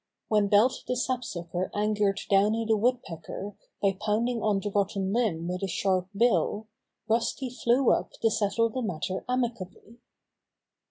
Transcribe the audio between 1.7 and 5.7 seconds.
angered Downy the Woodpecker by pounding on the rotten limb with his